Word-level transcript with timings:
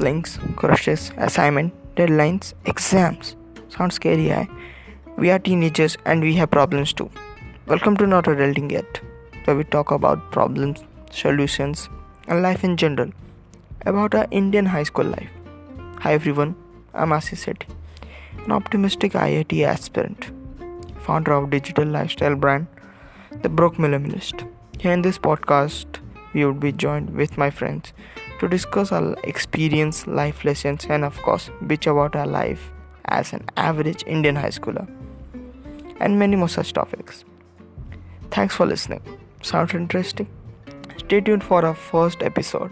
flings, 0.00 0.38
crushes, 0.56 1.12
assignment, 1.18 1.74
deadlines, 1.94 2.54
exams. 2.64 3.36
Sounds 3.68 3.96
scary, 3.96 4.30
eh? 4.30 4.46
We 5.18 5.30
are 5.30 5.38
teenagers 5.38 5.98
and 6.06 6.22
we 6.22 6.32
have 6.36 6.50
problems 6.50 6.94
too. 6.94 7.10
Welcome 7.66 7.98
to 7.98 8.06
Not 8.06 8.24
Adulting 8.24 8.72
Yet, 8.72 9.00
where 9.44 9.56
we 9.58 9.64
talk 9.64 9.90
about 9.90 10.32
problems, 10.32 10.82
solutions, 11.10 11.90
and 12.28 12.40
life 12.40 12.64
in 12.64 12.78
general. 12.78 13.10
About 13.84 14.14
our 14.14 14.26
Indian 14.30 14.64
high 14.64 14.84
school 14.84 15.04
life. 15.04 15.28
Hi 15.98 16.14
everyone, 16.14 16.54
I'm 16.94 17.10
Ashish 17.10 17.44
Sethi, 17.44 17.68
an 18.46 18.52
optimistic 18.52 19.12
IIT 19.12 19.62
aspirant, 19.66 20.30
founder 21.00 21.34
of 21.34 21.50
digital 21.50 21.84
lifestyle 21.84 22.36
brand, 22.36 22.68
The 23.42 23.50
Broke 23.50 23.76
Minimalist. 23.76 24.48
Here 24.78 24.92
in 24.92 25.02
this 25.02 25.18
podcast, 25.18 26.00
we 26.32 26.46
would 26.46 26.58
be 26.58 26.72
joined 26.72 27.10
with 27.10 27.36
my 27.36 27.50
friends 27.50 27.92
to 28.40 28.48
discuss 28.48 28.90
our 28.90 29.14
experience, 29.22 30.06
life 30.06 30.44
lessons, 30.44 30.86
and 30.88 31.04
of 31.04 31.16
course, 31.22 31.50
bitch 31.62 31.90
about 31.90 32.16
our 32.16 32.26
life 32.26 32.70
as 33.04 33.32
an 33.32 33.44
average 33.56 34.02
Indian 34.06 34.36
high 34.36 34.48
schooler, 34.48 34.88
and 36.00 36.18
many 36.18 36.36
more 36.36 36.48
such 36.48 36.72
topics. 36.72 37.24
Thanks 38.30 38.54
for 38.54 38.66
listening. 38.66 39.02
Sounds 39.42 39.74
interesting? 39.74 40.28
Stay 40.96 41.20
tuned 41.20 41.44
for 41.44 41.64
our 41.64 41.74
first 41.74 42.22
episode. 42.22 42.70